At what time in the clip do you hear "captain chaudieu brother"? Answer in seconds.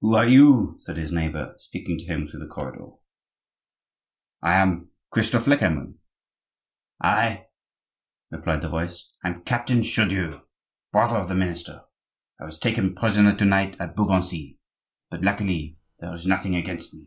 9.42-11.16